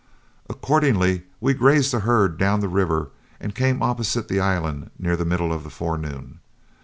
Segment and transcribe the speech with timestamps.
[0.49, 5.25] Accordingly we grazed the herd down the river and came opposite the island near the
[5.25, 6.39] middle of the forenoon.